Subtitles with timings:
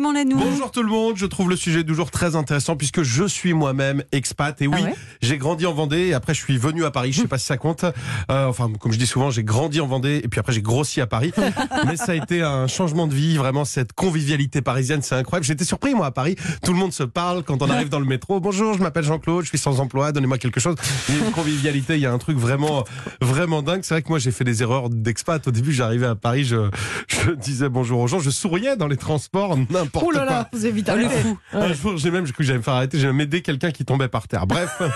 [0.00, 0.38] Clément Lanoux.
[0.38, 3.52] Bonjour tout le monde, je trouve le sujet du jour très intéressant puisque je suis
[3.52, 6.86] moi-même expat et oui, Ah ouais j'ai grandi en Vendée et après je suis venu
[6.86, 7.84] à Paris, je sais pas si ça compte.
[7.84, 11.02] Euh, enfin, comme je dis souvent, j'ai grandi en Vendée et puis après j'ai grossi
[11.02, 11.32] à Paris.
[11.86, 15.44] Mais ça a été un changement de vie, vraiment cette convivialité parisienne, c'est incroyable.
[15.44, 18.06] J'étais surpris moi à Paris, tout le monde se parle quand on arrive dans le
[18.06, 18.40] métro.
[18.40, 20.76] Bonjour, je m'appelle Jean-Claude, je suis sans emploi, donnez-moi quelque chose.
[21.10, 22.84] Il y a une convivialité, il y a un truc vraiment
[23.20, 23.80] vraiment dingue.
[23.82, 25.46] C'est vrai que moi j'ai fait des erreurs d'expat.
[25.46, 26.70] Au début, j'arrivais à Paris, je,
[27.08, 30.12] je disais bonjour aux gens, je souriais dans les transports, n'importe Oh quoi.
[30.14, 31.14] là là, vous avez vite le arrêté.
[31.22, 31.38] fou.
[31.52, 33.84] Un jour, j'ai même cru que j'allais me faire arrêter, j'ai même aidé quelqu'un qui
[33.84, 34.46] tombait par terre.
[34.46, 34.80] Bref.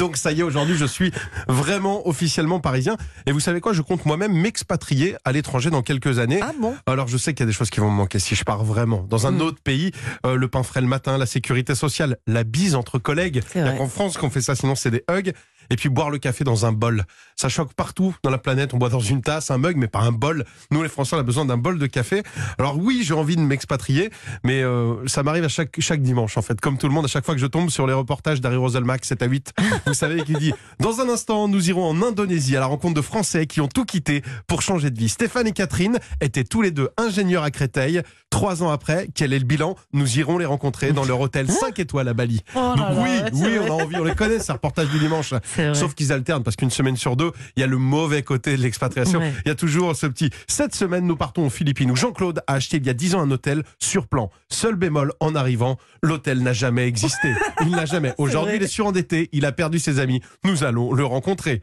[0.00, 1.12] Donc ça y est, aujourd'hui, je suis
[1.46, 2.96] vraiment officiellement parisien.
[3.24, 6.40] Et vous savez quoi, je compte moi-même m'expatrier à l'étranger dans quelques années.
[6.42, 6.74] Ah bon?
[6.86, 8.64] Alors je sais qu'il y a des choses qui vont me manquer si je pars
[8.64, 9.40] vraiment dans un Mm.
[9.42, 9.92] autre pays.
[10.26, 13.42] euh, le pain frais le matin, la sécurité sociale, la bise entre collègues.
[13.52, 15.32] C'est Il y a qu'en France qu'on fait ça, sinon c'est des hugs.
[15.70, 17.04] Et puis boire le café dans un bol.
[17.36, 18.74] Ça choque partout dans la planète.
[18.74, 20.44] On boit dans une tasse, un mug, mais pas un bol.
[20.70, 22.22] Nous les Français, on a besoin d'un bol de café.
[22.58, 24.10] Alors oui, j'ai envie de m'expatrier,
[24.44, 26.60] mais euh, ça m'arrive à chaque, chaque dimanche en fait.
[26.60, 29.04] Comme tout le monde, à chaque fois que je tombe sur les reportages d'Harry Roselmack
[29.04, 29.52] 7 à 8,
[29.86, 33.02] vous savez, qui dit Dans un instant, nous irons en Indonésie à la rencontre de
[33.02, 35.08] Français qui ont tout quitté pour changer de vie.
[35.08, 38.02] Stéphane et Catherine étaient tous les deux ingénieurs à Créteil.
[38.30, 39.76] Trois ans après, quel est le bilan?
[39.92, 42.42] Nous irons les rencontrer dans leur hôtel 5 étoiles à Bali.
[42.54, 44.98] Oh là Donc là, oui, oui, on a envie, on les connaît, ces reportages du
[44.98, 45.32] dimanche.
[45.74, 48.62] Sauf qu'ils alternent parce qu'une semaine sur deux, il y a le mauvais côté de
[48.62, 49.18] l'expatriation.
[49.20, 49.32] Ouais.
[49.44, 50.30] Il y a toujours ce petit.
[50.48, 53.20] Cette semaine, nous partons aux Philippines où Jean-Claude a acheté il y a 10 ans
[53.20, 54.30] un hôtel sur plan.
[54.48, 57.34] Seul bémol en arrivant, l'hôtel n'a jamais existé.
[57.62, 58.14] Il n'a jamais.
[58.18, 60.20] Aujourd'hui, il est surendetté, il a perdu ses amis.
[60.44, 61.60] Nous allons le rencontrer.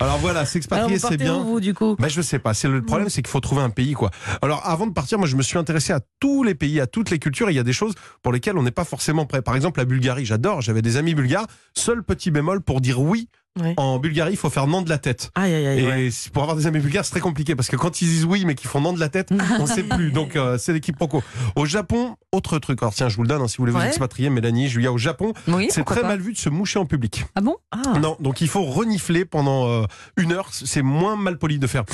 [0.00, 1.36] Alors voilà, s'expatrier, c'est bien.
[1.36, 1.96] où, vous, du coup?
[1.98, 2.54] Ben, je sais pas.
[2.54, 4.10] C'est le problème, c'est qu'il faut trouver un pays, quoi.
[4.42, 7.10] Alors, avant de partir, moi, je me suis intéressé à tous les pays, à toutes
[7.10, 7.48] les cultures.
[7.48, 9.42] Et il y a des choses pour lesquelles on n'est pas forcément prêt.
[9.42, 10.60] Par exemple, la Bulgarie, j'adore.
[10.60, 11.46] J'avais des amis bulgares.
[11.74, 13.28] Seul petit bémol pour dire oui.
[13.60, 13.74] Ouais.
[13.76, 15.30] En Bulgarie, il faut faire non de la tête.
[15.36, 15.78] Aïe, aïe, aïe.
[15.80, 16.10] Et ouais.
[16.32, 18.56] pour avoir des amis bulgares, c'est très compliqué parce que quand ils disent oui, mais
[18.56, 20.10] qu'ils font non de la tête, on sait plus.
[20.10, 21.22] Donc, euh, c'est l'équipe Proco.
[21.54, 22.82] Au Japon, autre truc.
[22.82, 23.86] Alors, tiens, je vous le donne hein, si vous voulez vous Ouais.
[23.86, 26.08] expatrier, Mélanie, Julia, au Japon, Oui, c'est très pas.
[26.08, 27.26] mal vu de se moucher en public.
[27.36, 27.56] Ah bon?
[27.70, 27.98] Ah.
[28.00, 29.84] Non, donc il faut renifler pendant euh,
[30.16, 30.48] une heure.
[30.52, 31.84] C'est moins mal poli de faire.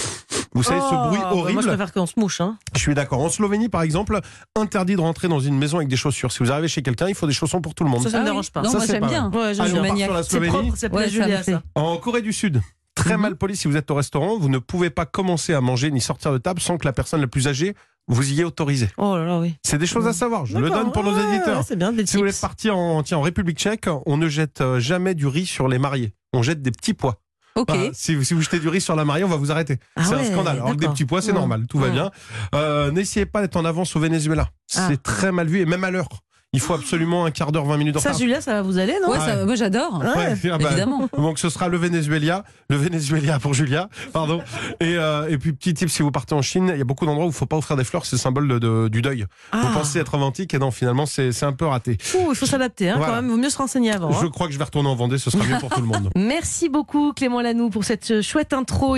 [0.55, 1.53] Vous savez, ce Oh, bruit bah, horrible.
[1.55, 2.41] Moi, je préfère qu'on se mouche.
[2.41, 2.59] Hein.
[2.75, 3.21] Je suis d'accord.
[3.21, 4.19] En Slovénie, par exemple,
[4.57, 6.33] interdit de rentrer dans une maison avec des chaussures.
[6.33, 8.03] Si vous arrivez chez quelqu'un, il faut des chaussons pour tout le monde.
[8.03, 8.31] Ça, ça me Ah oui.
[8.33, 8.63] dérange pas.
[8.63, 9.31] Non, Ça, moi j'aime bien.
[9.31, 9.81] Ouais, j'aime Allez, bien.
[9.81, 10.07] on part maniaque.
[10.09, 10.53] sur la C'est Slovénie.
[10.73, 11.63] propre, Ouais, me Julia, ça.
[11.77, 12.61] En Corée du Sud,
[12.97, 13.21] très Mhm.
[13.23, 16.01] mal poli si vous êtes au restaurant, vous ne pouvez pas commencer à manger ni
[16.01, 17.75] sortir de table sans que la personne la plus âgée
[18.09, 18.89] vous y ait autorisé.
[18.99, 19.55] Oh là là, oui.
[19.65, 20.45] C'est des choses à savoir.
[20.47, 21.59] Je le donne pour nos éditeurs.
[21.59, 24.29] ouais, C'est bien, des Si vous voulez partir en, tiens, en République tchèque, on ne
[24.29, 26.13] jette euh, jamais du riz sur les mariés.
[26.33, 27.21] On jette des petits pois.
[27.57, 27.69] Ok.
[27.69, 29.79] Voilà, si, vous- si vous jetez du riz sur la mariée, on va vous arrêter.
[29.97, 30.57] Ah c'est un scandale.
[30.59, 32.11] Alors que des petits pois, c'est normal, tout va bien.
[32.55, 34.49] Euh, N'essayez pas d'être en avance au Venezuela.
[34.77, 34.87] Ah.
[34.89, 36.09] C'est très mal vu et même à l'heure.
[36.53, 38.13] Il faut absolument un quart d'heure, 20 minutes de Ça.
[38.13, 40.01] Julia, ça va vous aller, non Ouais, ça- moi j'adore.
[40.01, 40.07] Ouais.
[40.35, 41.09] Ouais, ah bah, évidemment.
[41.17, 44.43] Donc ce sera le Venezuela, le Venezuela pour Julia, pardon.
[44.81, 47.07] Et, euh, et puis petit tip, si vous partez en Chine, il y a beaucoup
[47.07, 49.27] d'endroits où il faut pas offrir des fleurs, c'est le symbole de- de- du deuil.
[49.53, 49.71] Vous Ah.
[49.73, 51.99] pensez être romantique et non, finalement c'est un peu raté.
[52.19, 53.13] Ouh, il faut s'adapter, hein, Voilà.
[53.15, 53.31] quand même.
[53.31, 54.11] Vaut mieux se renseigner avant.
[54.11, 54.19] hein.
[54.21, 56.11] Je crois que je vais retourner en Vendée, ce sera mieux pour tout le monde.
[56.17, 58.97] Merci beaucoup, Clément Lanoux, pour cette chouette intro.